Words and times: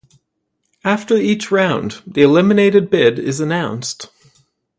After 0.83 1.15
each 1.15 1.51
round, 1.51 2.01
the 2.07 2.23
eliminated 2.23 2.89
bid 2.89 3.19
is 3.19 3.39
announced. 3.39 4.09